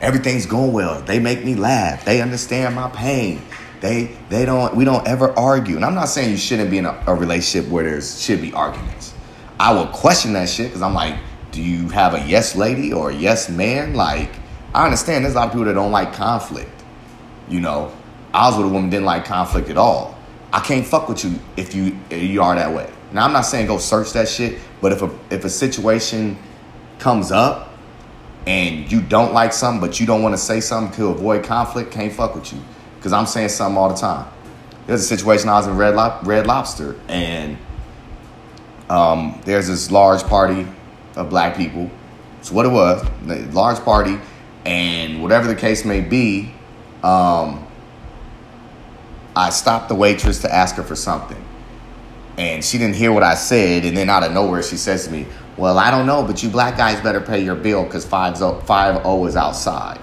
Everything's 0.00 0.46
going 0.46 0.72
well. 0.72 1.00
They 1.02 1.18
make 1.18 1.44
me 1.44 1.54
laugh. 1.54 2.04
They 2.04 2.20
understand 2.20 2.74
my 2.74 2.88
pain. 2.90 3.42
They 3.80 4.16
they 4.28 4.44
don't 4.44 4.74
we 4.74 4.84
don't 4.84 5.06
ever 5.06 5.36
argue. 5.38 5.76
And 5.76 5.84
I'm 5.84 5.94
not 5.94 6.06
saying 6.06 6.30
you 6.30 6.36
shouldn't 6.36 6.70
be 6.70 6.78
in 6.78 6.86
a, 6.86 7.00
a 7.06 7.14
relationship 7.14 7.70
where 7.70 7.84
there's 7.84 8.20
should 8.20 8.40
be 8.40 8.52
arguments. 8.52 9.14
I 9.60 9.72
will 9.72 9.86
question 9.86 10.32
that 10.34 10.48
shit 10.48 10.68
because 10.68 10.82
I'm 10.82 10.94
like, 10.94 11.16
do 11.50 11.62
you 11.62 11.88
have 11.88 12.14
a 12.14 12.20
yes 12.26 12.54
lady 12.54 12.92
or 12.92 13.10
a 13.10 13.14
yes 13.14 13.48
man? 13.48 13.94
Like, 13.94 14.30
I 14.74 14.84
understand 14.84 15.24
there's 15.24 15.34
a 15.34 15.38
lot 15.38 15.46
of 15.46 15.52
people 15.52 15.64
that 15.64 15.74
don't 15.74 15.92
like 15.92 16.12
conflict. 16.12 16.70
You 17.48 17.60
know, 17.60 17.92
I 18.32 18.48
was 18.48 18.58
with 18.58 18.66
a 18.66 18.68
woman 18.68 18.90
didn't 18.90 19.06
like 19.06 19.24
conflict 19.24 19.70
at 19.70 19.76
all. 19.76 20.16
I 20.52 20.60
can't 20.60 20.86
fuck 20.86 21.08
with 21.08 21.24
you 21.24 21.38
if 21.56 21.74
you 21.74 21.98
if 22.10 22.22
you 22.22 22.42
are 22.42 22.54
that 22.54 22.72
way. 22.72 22.90
Now 23.12 23.24
I'm 23.24 23.32
not 23.32 23.42
saying 23.42 23.66
go 23.66 23.78
search 23.78 24.12
that 24.12 24.28
shit, 24.28 24.58
but 24.80 24.92
if 24.92 25.02
a 25.02 25.10
if 25.30 25.44
a 25.44 25.50
situation 25.50 26.38
comes 26.98 27.32
up 27.32 27.72
and 28.46 28.90
you 28.90 29.00
don't 29.00 29.32
like 29.32 29.52
something, 29.52 29.80
but 29.80 29.98
you 30.00 30.06
don't 30.06 30.22
want 30.22 30.34
to 30.34 30.38
say 30.38 30.60
something 30.60 30.94
to 30.96 31.08
avoid 31.08 31.44
conflict, 31.44 31.90
can't 31.90 32.12
fuck 32.12 32.34
with 32.34 32.52
you. 32.52 32.60
Because 32.96 33.12
I'm 33.12 33.26
saying 33.26 33.50
something 33.50 33.76
all 33.76 33.88
the 33.88 33.94
time. 33.94 34.30
There's 34.86 35.02
a 35.02 35.04
situation 35.04 35.48
I 35.48 35.58
was 35.58 35.66
in 35.66 35.76
Red, 35.76 35.94
Lob- 35.94 36.26
Red 36.26 36.46
Lobster, 36.46 36.98
and 37.08 37.58
um, 38.88 39.40
there's 39.44 39.68
this 39.68 39.90
large 39.90 40.22
party 40.24 40.66
of 41.16 41.28
black 41.28 41.56
people. 41.56 41.90
It's 42.40 42.50
what 42.50 42.66
it 42.66 42.70
was, 42.70 43.04
large 43.52 43.78
party, 43.80 44.18
And 44.64 45.22
whatever 45.22 45.48
the 45.48 45.54
case 45.54 45.84
may 45.84 46.00
be, 46.00 46.52
um, 47.02 47.66
I 49.34 49.50
stopped 49.50 49.88
the 49.88 49.94
waitress 49.94 50.40
to 50.42 50.52
ask 50.52 50.76
her 50.76 50.82
for 50.82 50.96
something. 50.96 51.42
And 52.36 52.64
she 52.64 52.78
didn't 52.78 52.96
hear 52.96 53.12
what 53.12 53.22
I 53.22 53.34
said. 53.34 53.84
And 53.84 53.96
then 53.96 54.08
out 54.08 54.22
of 54.22 54.32
nowhere, 54.32 54.62
she 54.62 54.76
says 54.76 55.06
to 55.06 55.10
me, 55.10 55.26
Well, 55.56 55.78
I 55.78 55.90
don't 55.90 56.06
know, 56.06 56.22
but 56.22 56.42
you 56.42 56.48
black 56.48 56.76
guys 56.76 57.00
better 57.00 57.20
pay 57.20 57.42
your 57.42 57.56
bill 57.56 57.84
because 57.84 58.06
5 58.06 58.36
0 58.36 59.24
is 59.26 59.36
outside. 59.36 60.00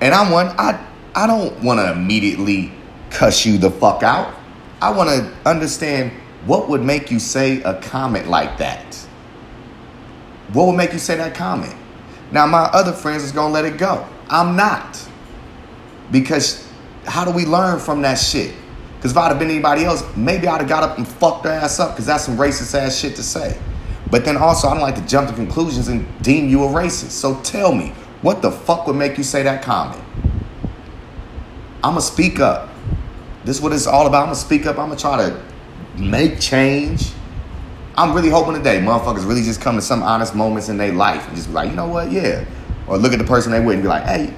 And 0.00 0.14
I'm 0.14 0.30
one, 0.30 0.48
I, 0.58 0.84
I 1.14 1.26
don't 1.26 1.62
want 1.62 1.80
to 1.80 1.92
immediately 1.92 2.72
cuss 3.10 3.46
you 3.46 3.56
the 3.58 3.70
fuck 3.70 4.02
out. 4.02 4.34
I 4.80 4.90
want 4.90 5.10
to 5.10 5.48
understand 5.48 6.12
what 6.46 6.68
would 6.68 6.82
make 6.82 7.10
you 7.10 7.18
say 7.18 7.62
a 7.62 7.80
comment 7.80 8.28
like 8.28 8.58
that. 8.58 8.94
What 10.52 10.66
would 10.66 10.76
make 10.76 10.92
you 10.92 10.98
say 10.98 11.16
that 11.16 11.34
comment? 11.34 11.74
Now, 12.30 12.46
my 12.46 12.62
other 12.64 12.92
friends 12.92 13.22
is 13.22 13.32
to 13.32 13.44
let 13.46 13.64
it 13.64 13.78
go. 13.78 14.06
I'm 14.28 14.56
not. 14.56 14.98
Because 16.10 16.68
how 17.04 17.24
do 17.24 17.30
we 17.30 17.44
learn 17.44 17.78
from 17.78 18.02
that 18.02 18.14
shit? 18.14 18.54
Because 18.96 19.12
if 19.12 19.16
I'd 19.16 19.28
have 19.28 19.38
been 19.38 19.50
anybody 19.50 19.84
else, 19.84 20.04
maybe 20.16 20.46
I'd 20.46 20.60
have 20.60 20.68
got 20.68 20.82
up 20.82 20.98
and 20.98 21.06
fucked 21.06 21.44
their 21.44 21.52
ass 21.52 21.80
up 21.80 21.90
because 21.90 22.06
that's 22.06 22.24
some 22.24 22.36
racist 22.36 22.74
ass 22.78 22.96
shit 22.96 23.16
to 23.16 23.22
say. 23.22 23.58
But 24.10 24.24
then 24.24 24.36
also, 24.36 24.68
I 24.68 24.74
don't 24.74 24.82
like 24.82 24.94
to 24.96 25.06
jump 25.06 25.28
to 25.28 25.34
conclusions 25.34 25.88
and 25.88 26.06
deem 26.22 26.48
you 26.48 26.64
a 26.64 26.68
racist. 26.68 27.10
So 27.10 27.40
tell 27.40 27.74
me, 27.74 27.88
what 28.20 28.42
the 28.42 28.50
fuck 28.50 28.86
would 28.86 28.96
make 28.96 29.18
you 29.18 29.24
say 29.24 29.42
that 29.42 29.62
comment? 29.62 30.02
I'm 31.82 31.94
to 31.94 32.00
speak 32.00 32.38
up. 32.38 32.68
This 33.44 33.56
is 33.56 33.62
what 33.62 33.72
it's 33.72 33.86
all 33.86 34.06
about. 34.06 34.28
I'm 34.28 34.34
to 34.34 34.40
speak 34.40 34.66
up. 34.66 34.78
I'm 34.78 34.90
to 34.90 34.96
try 34.96 35.16
to 35.16 35.42
make 35.96 36.40
change. 36.40 37.12
I'm 37.96 38.14
really 38.14 38.30
hoping 38.30 38.54
today 38.54 38.78
motherfuckers 38.78 39.26
really 39.26 39.42
just 39.42 39.60
come 39.60 39.76
to 39.76 39.82
some 39.82 40.02
honest 40.02 40.34
moments 40.34 40.68
in 40.68 40.78
their 40.78 40.92
life 40.92 41.26
and 41.26 41.36
just 41.36 41.48
be 41.48 41.54
like, 41.54 41.70
you 41.70 41.76
know 41.76 41.88
what, 41.88 42.10
yeah. 42.10 42.44
Or 42.86 42.96
look 42.96 43.12
at 43.12 43.18
the 43.18 43.24
person 43.24 43.52
they 43.52 43.60
with 43.60 43.74
and 43.74 43.82
be 43.82 43.88
like, 43.88 44.04
hey, 44.04 44.34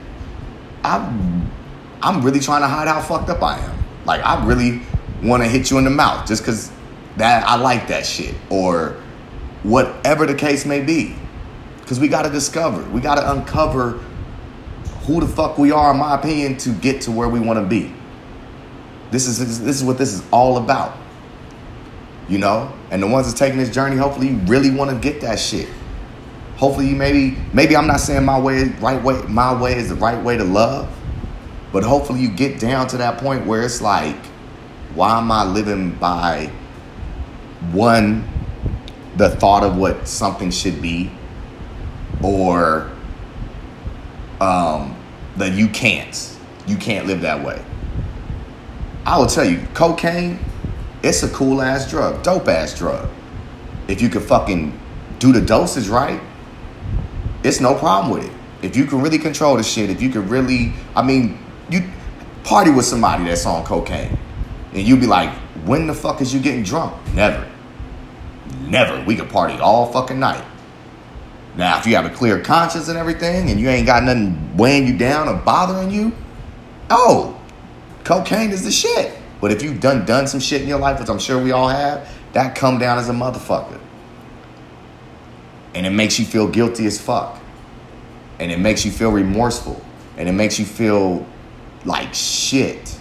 I'm, 0.83 1.51
I'm 2.03 2.23
really 2.23 2.41
trying 2.41 2.63
to 2.63 2.69
hide 2.69 2.89
how 2.89 3.01
fucked 3.01 3.31
up 3.31 3.43
I 3.43 3.59
am. 3.59 3.85
Like, 4.05 4.25
I 4.25 4.45
really 4.45 4.83
want 5.23 5.43
to 5.43 5.49
hit 5.49 5.71
you 5.71 5.79
in 5.79 5.85
the 5.85 5.91
mouth 5.91 6.27
just 6.27 6.43
because 6.43 6.71
that 7.17 7.47
I 7.49 7.57
like 7.57 7.89
that 7.89 8.05
shit. 8.05 8.35
Or 8.51 9.01
whatever 9.63 10.27
the 10.27 10.35
case 10.35 10.67
may 10.67 10.81
be. 10.81 11.17
Because 11.81 12.01
we 12.01 12.09
got 12.09 12.23
to 12.23 12.31
discover, 12.31 12.83
we 12.91 13.01
got 13.01 13.17
to 13.17 13.33
uncover 13.33 14.01
who 15.03 15.21
the 15.21 15.29
fuck 15.29 15.59
we 15.59 15.71
are, 15.71 15.93
in 15.93 15.99
my 15.99 16.15
opinion, 16.15 16.57
to 16.59 16.71
get 16.71 17.03
to 17.03 17.13
where 17.13 17.29
we 17.29 17.41
want 17.41 17.59
to 17.59 17.65
be. 17.65 17.93
This 19.11 19.27
is 19.27 19.61
this 19.61 19.77
is 19.77 19.85
what 19.85 19.99
this 19.99 20.13
is 20.13 20.23
all 20.31 20.57
about. 20.57 20.97
You 22.29 22.39
know? 22.39 22.73
And 22.91 23.03
the 23.03 23.07
ones 23.07 23.27
that's 23.27 23.39
taking 23.39 23.59
this 23.59 23.71
journey, 23.71 23.97
hopefully 23.97 24.29
you 24.29 24.37
really 24.47 24.71
want 24.71 24.91
to 24.91 24.97
get 24.97 25.21
that 25.21 25.39
shit. 25.39 25.69
Hopefully 26.57 26.89
you 26.89 26.97
maybe 26.97 27.37
maybe 27.53 27.77
I'm 27.77 27.87
not 27.87 27.99
saying 28.01 28.25
my 28.25 28.39
way 28.39 28.65
right 28.81 29.03
way 29.03 29.21
my 29.29 29.61
way 29.61 29.75
is 29.75 29.89
the 29.89 29.97
right 29.97 30.23
way 30.23 30.37
to 30.37 30.45
love, 30.45 30.89
but 31.73 31.83
hopefully 31.83 32.21
you 32.21 32.29
get 32.29 32.61
down 32.61 32.87
to 32.89 32.97
that 32.99 33.19
point 33.19 33.45
where 33.45 33.63
it's 33.63 33.83
like, 33.83 34.17
why 34.95 35.19
am 35.19 35.33
I 35.33 35.45
living 35.45 35.91
by 35.97 36.51
one 37.73 38.29
the 39.17 39.31
thought 39.31 39.65
of 39.65 39.77
what 39.77 40.07
something 40.07 40.51
should 40.51 40.81
be 40.81 41.11
or 42.23 42.91
um, 44.41 44.97
that 45.37 45.53
you 45.53 45.69
can't. 45.69 46.37
You 46.67 46.77
can't 46.77 47.07
live 47.07 47.21
that 47.23 47.45
way. 47.45 47.63
I 49.07 49.19
will 49.19 49.27
tell 49.27 49.45
you, 49.45 49.67
cocaine, 49.75 50.39
it's 51.05 51.23
a 51.23 51.29
cool 51.29 51.61
ass 51.61 51.89
drug, 51.89 52.23
dope 52.23 52.49
ass 52.49 52.77
drug. 52.77 53.09
If 53.89 54.01
you 54.01 54.09
can 54.09 54.23
fucking 54.23 54.79
do 55.19 55.33
the 55.33 55.41
dosage 55.41 55.89
right, 55.89 56.21
it's 57.43 57.61
no 57.61 57.75
problem 57.75 58.13
with 58.19 58.25
it. 58.25 58.33
If 58.63 58.75
you 58.75 58.87
can 58.87 59.03
really 59.03 59.19
control 59.19 59.57
the 59.57 59.63
shit, 59.63 59.91
if 59.91 60.01
you 60.01 60.09
can 60.09 60.27
really, 60.29 60.73
I 60.97 61.03
mean, 61.03 61.39
you 61.69 61.83
party 62.43 62.71
with 62.71 62.87
somebody 62.87 63.25
that's 63.25 63.45
on 63.45 63.65
cocaine, 63.65 64.17
and 64.73 64.83
you 64.83 64.97
be 64.97 65.07
like, 65.07 65.31
when 65.67 65.87
the 65.87 65.95
fuck 65.95 66.23
is 66.23 66.33
you 66.33 66.41
getting 66.41 66.63
drunk? 66.63 66.95
Never. 67.13 67.47
Never. 68.63 69.05
We 69.05 69.17
could 69.17 69.29
party 69.29 69.59
all 69.59 69.93
fucking 69.93 70.19
night. 70.19 70.45
Now, 71.57 71.79
if 71.79 71.87
you 71.87 71.95
have 71.97 72.07
a 72.07 72.11
clear 72.11 72.41
conscience 72.41 72.89
and 72.89 72.97
everything, 72.97 73.51
and 73.51 73.61
you 73.61 73.69
ain't 73.69 73.87
got 73.87 74.03
nothing 74.03 74.57
weighing 74.57 74.87
you 74.87 74.97
down 74.97 75.29
or 75.29 75.35
bothering 75.35 75.91
you, 75.91 76.13
oh, 76.89 77.39
cocaine 78.05 78.51
is 78.51 78.65
the 78.65 78.73
shit. 78.73 79.19
But 79.45 79.53
if 79.53 79.63
you've 79.63 79.79
done 79.79 80.07
done 80.07 80.27
some 80.27 80.41
shit 80.41 80.63
in 80.63 80.69
your 80.69 80.79
life, 80.79 80.99
which 80.99 81.11
I'm 81.11 81.19
sure 81.19 81.39
we 81.39 81.53
all 81.53 81.69
have, 81.69 82.11
that 82.33 82.55
come 82.55 82.79
down 82.79 82.99
as 82.99 83.11
a 83.11 83.13
motherfucker. 83.13 83.79
And 85.75 85.85
it 85.85 85.91
makes 85.91 86.19
you 86.19 86.25
feel 86.25 86.49
guilty 86.49 86.87
as 86.87 86.99
fuck. 86.99 87.39
And 88.41 88.51
it 88.51 88.59
makes 88.59 88.87
you 88.87 88.91
feel 88.91 89.13
remorseful. 89.13 89.85
And 90.17 90.31
it 90.31 90.33
makes 90.33 90.59
you 90.59 90.65
feel 90.65 91.27
like 91.85 92.15
shit. 92.15 92.99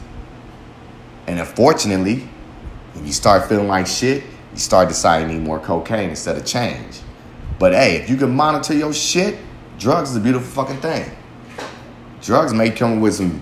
And 1.27 1.39
unfortunately, 1.39 2.27
when 2.91 3.07
you 3.07 3.13
start 3.13 3.47
feeling 3.47 3.69
like 3.69 3.88
shit, 3.88 4.25
you 4.51 4.59
start 4.59 4.89
deciding 4.89 5.29
you 5.29 5.39
need 5.39 5.45
more 5.45 5.62
cocaine 5.62 6.09
instead 6.09 6.35
of 6.35 6.45
change. 6.45 7.00
But 7.57 7.71
hey, 7.71 8.01
if 8.01 8.09
you 8.09 8.17
can 8.17 8.35
monitor 8.35 8.73
your 8.73 8.91
shit, 8.91 9.39
drugs 9.79 10.09
is 10.09 10.17
a 10.17 10.19
beautiful 10.19 10.65
fucking 10.65 10.81
thing. 10.81 11.09
Drugs 12.21 12.53
may 12.53 12.69
come 12.69 13.00
with 13.00 13.13
some, 13.13 13.41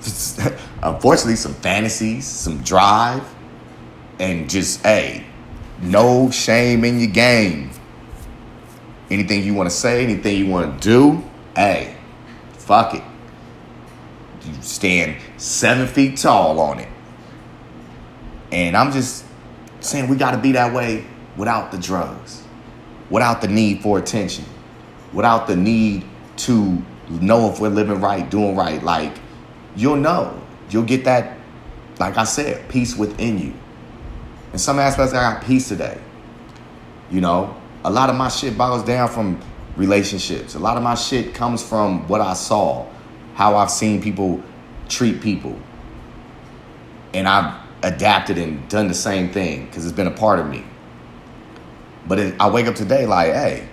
unfortunately, 0.82 1.36
some 1.36 1.54
fantasies, 1.54 2.26
some 2.26 2.62
drive, 2.62 3.22
and 4.18 4.48
just, 4.48 4.82
hey, 4.82 5.24
no 5.80 6.30
shame 6.30 6.84
in 6.84 6.98
your 6.98 7.10
game. 7.10 7.70
Anything 9.10 9.44
you 9.44 9.54
want 9.54 9.70
to 9.70 9.74
say, 9.74 10.02
anything 10.02 10.36
you 10.36 10.50
want 10.50 10.80
to 10.80 10.88
do, 10.88 11.24
hey, 11.54 11.96
fuck 12.52 12.94
it. 12.94 13.02
You 14.44 14.54
stand 14.62 15.16
seven 15.36 15.86
feet 15.86 16.16
tall 16.16 16.58
on 16.60 16.78
it. 16.78 16.88
And 18.52 18.76
I'm 18.76 18.92
just 18.92 19.24
saying 19.80 20.08
we 20.08 20.16
got 20.16 20.32
to 20.32 20.38
be 20.38 20.52
that 20.52 20.72
way 20.72 21.04
without 21.36 21.70
the 21.72 21.78
drugs 21.78 22.46
without 23.10 23.40
the 23.40 23.48
need 23.48 23.82
for 23.82 23.98
attention, 23.98 24.44
without 25.12 25.46
the 25.46 25.56
need 25.56 26.04
to 26.36 26.82
know 27.08 27.50
if 27.50 27.60
we're 27.60 27.68
living 27.68 28.00
right, 28.00 28.28
doing 28.30 28.56
right. 28.56 28.82
Like, 28.82 29.12
you'll 29.74 29.96
know. 29.96 30.40
You'll 30.70 30.84
get 30.84 31.04
that, 31.04 31.36
like 31.98 32.16
I 32.16 32.24
said, 32.24 32.68
peace 32.68 32.96
within 32.96 33.38
you. 33.38 33.54
In 34.52 34.58
some 34.58 34.78
aspects, 34.78 35.12
I 35.12 35.34
got 35.34 35.44
peace 35.44 35.68
today. 35.68 36.00
You 37.10 37.20
know, 37.20 37.56
a 37.84 37.90
lot 37.90 38.10
of 38.10 38.16
my 38.16 38.28
shit 38.28 38.56
boils 38.58 38.84
down 38.84 39.08
from 39.08 39.40
relationships. 39.76 40.54
A 40.54 40.58
lot 40.58 40.76
of 40.76 40.82
my 40.82 40.94
shit 40.94 41.34
comes 41.34 41.62
from 41.62 42.08
what 42.08 42.20
I 42.20 42.34
saw, 42.34 42.86
how 43.34 43.56
I've 43.56 43.70
seen 43.70 44.02
people 44.02 44.42
treat 44.88 45.20
people. 45.20 45.58
And 47.14 47.28
I've 47.28 47.60
adapted 47.82 48.38
and 48.38 48.68
done 48.68 48.88
the 48.88 48.94
same 48.94 49.30
thing 49.30 49.66
because 49.66 49.84
it's 49.84 49.94
been 49.94 50.06
a 50.06 50.16
part 50.16 50.38
of 50.38 50.48
me. 50.48 50.64
But 52.06 52.18
it, 52.18 52.34
I 52.40 52.48
wake 52.50 52.66
up 52.66 52.74
today 52.74 53.06
like, 53.06 53.32
hey, 53.32 53.68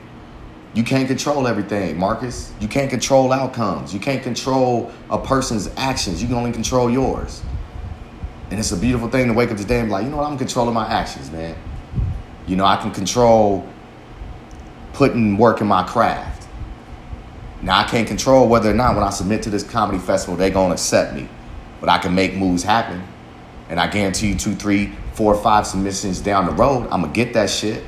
you 0.74 0.84
can't 0.84 1.08
control 1.08 1.48
everything, 1.48 1.98
Marcus. 1.98 2.52
You 2.60 2.68
can't 2.68 2.90
control 2.90 3.32
outcomes. 3.32 3.94
You 3.94 4.00
can't 4.00 4.24
control 4.24 4.92
a 5.10 5.20
person's 5.20 5.70
actions. 5.78 6.22
You 6.22 6.28
can 6.28 6.38
only 6.38 6.52
control 6.52 6.90
yours. 6.90 7.44
And 8.50 8.60
it's 8.60 8.72
a 8.72 8.78
beautiful 8.78 9.08
thing 9.08 9.28
to 9.28 9.34
wake 9.34 9.52
up 9.52 9.58
today 9.58 9.80
and 9.80 9.88
be 9.88 9.92
like, 9.92 10.04
you 10.04 10.10
know 10.10 10.18
what? 10.18 10.32
I'm 10.32 10.38
controlling 10.38 10.74
my 10.74 10.88
actions, 10.88 11.32
man. 11.32 11.56
You 12.48 12.56
know, 12.56 12.66
I 12.66 12.78
can 12.78 12.92
control 12.92 13.68
putting 14.94 15.38
work 15.38 15.62
in 15.62 15.68
my 15.68 15.84
craft. 15.84 16.48
Now, 17.62 17.80
I 17.80 17.84
can't 17.84 18.08
control 18.08 18.48
whether 18.50 18.70
or 18.70 18.74
not 18.74 18.96
when 18.96 19.04
I 19.04 19.10
submit 19.12 19.44
to 19.44 19.50
this 19.50 19.64
comedy 19.64 20.00
festival, 20.00 20.36
they're 20.36 20.50
going 20.50 20.70
to 20.70 20.74
accept 20.74 21.16
me. 21.16 21.30
But 21.80 21.90
I 21.90 21.98
can 22.00 22.14
make 22.14 22.36
moves 22.36 22.64
happen. 22.64 23.04
And 23.70 23.80
I 23.80 23.88
guarantee 23.88 24.30
you, 24.30 24.36
two, 24.36 24.56
three, 24.56 24.92
four, 25.14 25.36
five 25.36 25.66
submissions 25.66 26.20
down 26.20 26.46
the 26.46 26.52
road, 26.52 26.88
I'm 26.92 27.02
going 27.02 27.14
to 27.14 27.16
get 27.16 27.34
that 27.34 27.50
shit. 27.50 27.84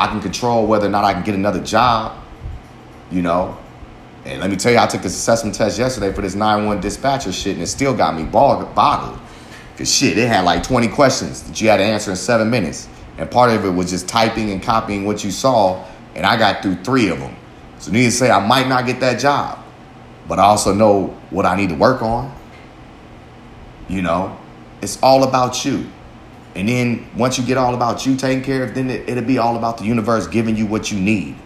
I 0.00 0.06
can 0.06 0.22
control 0.22 0.66
whether 0.66 0.86
or 0.86 0.88
not 0.88 1.04
I 1.04 1.12
can 1.12 1.22
get 1.22 1.34
another 1.34 1.62
job, 1.62 2.18
you 3.10 3.20
know. 3.20 3.58
And 4.24 4.40
let 4.40 4.48
me 4.48 4.56
tell 4.56 4.72
you, 4.72 4.78
I 4.78 4.86
took 4.86 5.02
this 5.02 5.14
assessment 5.14 5.54
test 5.54 5.78
yesterday 5.78 6.10
for 6.10 6.22
this 6.22 6.34
9-1 6.34 6.80
dispatcher 6.80 7.30
shit, 7.32 7.54
and 7.54 7.62
it 7.62 7.66
still 7.66 7.94
got 7.94 8.16
me 8.16 8.24
boggled. 8.24 9.20
Because 9.72 9.94
shit, 9.94 10.16
it 10.16 10.26
had 10.26 10.46
like 10.46 10.62
20 10.62 10.88
questions 10.88 11.42
that 11.42 11.60
you 11.60 11.68
had 11.68 11.76
to 11.76 11.84
answer 11.84 12.10
in 12.10 12.16
seven 12.16 12.48
minutes. 12.48 12.88
And 13.18 13.30
part 13.30 13.50
of 13.50 13.62
it 13.66 13.68
was 13.68 13.90
just 13.90 14.08
typing 14.08 14.50
and 14.52 14.62
copying 14.62 15.04
what 15.04 15.22
you 15.22 15.30
saw, 15.30 15.84
and 16.14 16.24
I 16.24 16.38
got 16.38 16.62
through 16.62 16.76
three 16.76 17.08
of 17.08 17.18
them. 17.18 17.36
So 17.78 17.92
need 17.92 18.04
to 18.04 18.10
say 18.10 18.30
I 18.30 18.46
might 18.46 18.68
not 18.68 18.86
get 18.86 19.00
that 19.00 19.20
job, 19.20 19.58
but 20.26 20.38
I 20.38 20.44
also 20.44 20.72
know 20.72 21.08
what 21.28 21.44
I 21.44 21.56
need 21.56 21.68
to 21.68 21.76
work 21.76 22.00
on. 22.00 22.34
You 23.86 24.00
know, 24.00 24.38
it's 24.80 24.98
all 25.02 25.24
about 25.24 25.62
you. 25.66 25.90
And 26.54 26.68
then 26.68 27.08
once 27.16 27.38
you 27.38 27.44
get 27.44 27.56
all 27.56 27.74
about 27.74 28.04
you 28.06 28.16
taken 28.16 28.42
care 28.42 28.64
of, 28.64 28.74
then 28.74 28.90
it, 28.90 29.08
it'll 29.08 29.24
be 29.24 29.38
all 29.38 29.56
about 29.56 29.78
the 29.78 29.84
universe 29.84 30.26
giving 30.26 30.56
you 30.56 30.66
what 30.66 30.90
you 30.90 30.98
need. 30.98 31.36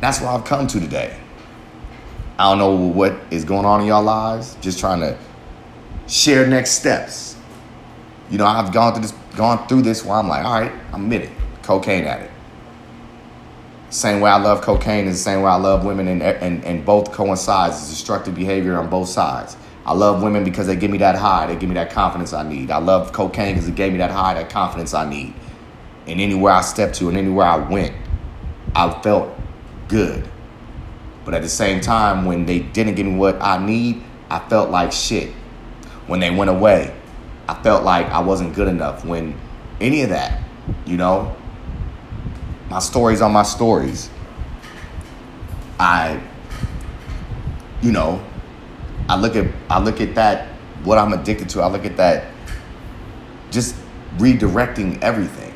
That's 0.00 0.20
where 0.20 0.30
I've 0.30 0.44
come 0.44 0.66
to 0.66 0.80
today. 0.80 1.16
I 2.38 2.50
don't 2.50 2.58
know 2.58 2.74
what 2.74 3.14
is 3.30 3.44
going 3.44 3.64
on 3.64 3.80
in 3.80 3.86
y'all 3.86 4.02
lives. 4.02 4.56
Just 4.60 4.78
trying 4.78 5.00
to 5.00 5.16
share 6.06 6.46
next 6.46 6.72
steps. 6.72 7.36
You 8.30 8.38
know, 8.38 8.46
I've 8.46 8.72
gone 8.72 8.92
through 8.92 9.02
this, 9.02 9.14
gone 9.36 9.66
through 9.68 9.82
this 9.82 10.04
where 10.04 10.16
I'm 10.16 10.28
like, 10.28 10.44
all 10.44 10.60
right, 10.60 10.72
I'm 10.92 11.10
in 11.12 11.22
it. 11.22 11.30
cocaine 11.62 12.04
addict. 12.04 12.32
Same 13.90 14.20
way 14.20 14.30
I 14.30 14.38
love 14.38 14.60
cocaine 14.60 15.06
is 15.06 15.18
the 15.18 15.22
same 15.22 15.42
way 15.42 15.50
I 15.50 15.56
love 15.56 15.84
women, 15.84 16.08
and, 16.08 16.20
and, 16.20 16.64
and 16.64 16.84
both 16.84 17.12
coincides. 17.12 17.76
It's 17.76 17.90
destructive 17.90 18.34
behavior 18.34 18.76
on 18.76 18.90
both 18.90 19.08
sides. 19.08 19.56
I 19.86 19.92
love 19.92 20.22
women 20.22 20.44
because 20.44 20.66
they 20.66 20.76
give 20.76 20.90
me 20.90 20.98
that 20.98 21.14
high, 21.14 21.46
they 21.46 21.56
give 21.56 21.68
me 21.68 21.74
that 21.74 21.90
confidence 21.90 22.32
I 22.32 22.42
need. 22.48 22.70
I 22.70 22.78
love 22.78 23.12
cocaine 23.12 23.54
because 23.54 23.68
it 23.68 23.74
gave 23.74 23.92
me 23.92 23.98
that 23.98 24.10
high, 24.10 24.34
that 24.34 24.48
confidence 24.48 24.94
I 24.94 25.08
need. 25.08 25.34
And 26.06 26.20
anywhere 26.20 26.52
I 26.52 26.62
stepped 26.62 26.94
to 26.96 27.08
and 27.08 27.18
anywhere 27.18 27.46
I 27.46 27.56
went, 27.56 27.94
I 28.74 28.90
felt 29.02 29.38
good. 29.88 30.26
But 31.24 31.34
at 31.34 31.42
the 31.42 31.48
same 31.48 31.80
time, 31.80 32.24
when 32.24 32.46
they 32.46 32.60
didn't 32.60 32.94
give 32.94 33.06
me 33.06 33.16
what 33.16 33.40
I 33.42 33.64
need, 33.64 34.02
I 34.30 34.38
felt 34.48 34.70
like 34.70 34.92
shit. 34.92 35.30
When 36.06 36.20
they 36.20 36.30
went 36.30 36.50
away, 36.50 36.94
I 37.48 37.62
felt 37.62 37.84
like 37.84 38.06
I 38.06 38.20
wasn't 38.20 38.54
good 38.54 38.68
enough. 38.68 39.04
When 39.04 39.38
any 39.80 40.02
of 40.02 40.10
that, 40.10 40.42
you 40.86 40.96
know, 40.96 41.34
my 42.70 42.78
stories 42.78 43.20
are 43.20 43.30
my 43.30 43.42
stories. 43.42 44.10
I, 45.78 46.20
you 47.82 47.92
know, 47.92 48.24
I 49.08 49.16
look 49.16 49.36
at 49.36 49.46
I 49.68 49.78
look 49.80 50.00
at 50.00 50.14
that 50.14 50.48
what 50.84 50.98
I'm 50.98 51.12
addicted 51.12 51.48
to. 51.50 51.62
I 51.62 51.68
look 51.68 51.84
at 51.84 51.96
that 51.96 52.32
just 53.50 53.76
redirecting 54.16 55.02
everything. 55.02 55.52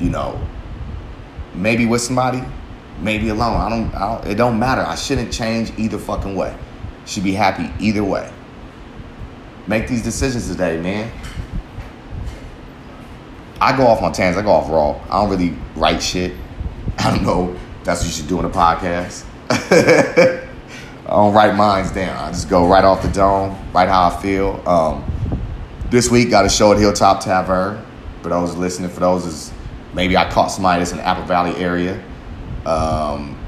You 0.00 0.10
know, 0.10 0.40
maybe 1.54 1.86
with 1.86 2.00
somebody, 2.02 2.42
maybe 3.00 3.28
alone. 3.28 3.56
I 3.56 3.68
don't, 3.68 3.94
I 3.94 4.14
don't. 4.14 4.26
It 4.30 4.34
don't 4.36 4.58
matter. 4.58 4.82
I 4.82 4.94
shouldn't 4.94 5.32
change 5.32 5.72
either 5.78 5.98
fucking 5.98 6.34
way. 6.34 6.56
Should 7.06 7.24
be 7.24 7.32
happy 7.32 7.72
either 7.84 8.04
way. 8.04 8.30
Make 9.66 9.88
these 9.88 10.02
decisions 10.02 10.48
today, 10.48 10.80
man. 10.80 11.10
I 13.60 13.76
go 13.76 13.86
off 13.86 14.02
on 14.02 14.12
tangents. 14.12 14.38
I 14.38 14.42
go 14.42 14.52
off 14.52 14.70
raw. 14.70 15.00
I 15.10 15.20
don't 15.20 15.30
really 15.30 15.56
write 15.74 16.02
shit. 16.02 16.32
I 16.98 17.14
don't 17.14 17.24
know. 17.24 17.56
That's 17.84 18.00
what 18.00 18.06
you 18.06 18.12
should 18.12 18.28
do 18.28 18.38
in 18.38 18.44
a 18.44 18.50
podcast. 18.50 19.24
I 21.08 21.12
don't 21.12 21.32
write 21.32 21.54
minds 21.54 21.90
down. 21.90 22.22
I 22.22 22.30
just 22.30 22.50
go 22.50 22.68
right 22.68 22.84
off 22.84 23.00
the 23.00 23.08
dome, 23.08 23.56
right 23.72 23.88
how 23.88 24.08
I 24.08 24.20
feel. 24.20 24.62
Um, 24.68 25.02
this 25.88 26.10
week 26.10 26.28
got 26.28 26.44
a 26.44 26.50
show 26.50 26.70
at 26.72 26.78
Hilltop 26.78 27.24
Tavern. 27.24 27.82
For 28.20 28.28
those 28.28 28.54
listening, 28.56 28.90
for 28.90 29.00
those 29.00 29.24
is 29.24 29.52
maybe 29.94 30.18
I 30.18 30.30
caught 30.30 30.48
somebody 30.48 30.80
that's 30.80 30.90
in 30.90 30.98
the 30.98 31.06
Apple 31.06 31.24
Valley 31.24 31.56
area. 31.56 31.94
Um, 32.66 33.42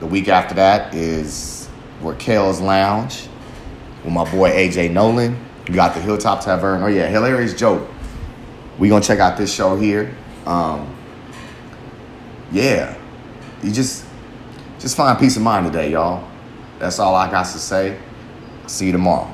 the 0.00 0.06
week 0.06 0.28
after 0.28 0.54
that 0.54 0.94
is 0.94 1.68
Raquel's 2.00 2.62
Lounge 2.62 3.28
with 4.04 4.14
my 4.14 4.24
boy 4.30 4.50
AJ 4.50 4.90
Nolan. 4.92 5.38
We 5.68 5.74
got 5.74 5.94
the 5.94 6.00
Hilltop 6.00 6.42
Tavern. 6.42 6.82
Oh 6.82 6.86
yeah, 6.86 7.08
hilarious 7.08 7.52
joke. 7.52 7.86
We 8.78 8.88
gonna 8.88 9.04
check 9.04 9.18
out 9.18 9.36
this 9.36 9.52
show 9.52 9.76
here. 9.76 10.16
Um, 10.46 10.96
yeah, 12.52 12.96
you 13.62 13.70
just 13.70 14.06
just 14.78 14.96
find 14.96 15.18
peace 15.18 15.36
of 15.36 15.42
mind 15.42 15.66
today, 15.66 15.90
y'all. 15.90 16.31
That's 16.82 16.98
all 16.98 17.14
I 17.14 17.30
got 17.30 17.44
to 17.44 17.60
say. 17.60 17.96
See 18.66 18.86
you 18.86 18.92
tomorrow. 18.92 19.31